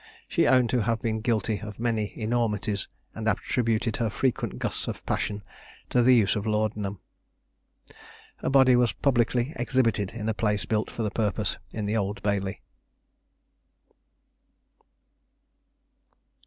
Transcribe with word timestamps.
She 0.27 0.47
owned 0.47 0.67
to 0.71 0.81
have 0.81 0.99
been 1.03 1.21
guilty 1.21 1.59
of 1.61 1.79
many 1.79 2.19
enormities, 2.19 2.87
and 3.13 3.27
attributed 3.27 3.97
her 3.97 4.09
frequent 4.09 4.57
gusts 4.57 4.87
of 4.87 5.05
passion 5.05 5.43
to 5.91 6.01
the 6.01 6.15
use 6.15 6.35
of 6.35 6.47
laudanum. 6.47 6.97
Her 8.37 8.49
body 8.49 8.75
was 8.75 8.93
publicly 8.93 9.53
exhibited 9.57 10.09
in 10.13 10.27
a 10.27 10.33
place 10.33 10.65
built 10.65 10.89
for 10.89 11.03
the 11.03 11.11
purpose 11.11 11.57
in 11.71 11.85
the 11.85 11.97
Old 11.97 12.23
Bailey. 12.23 12.61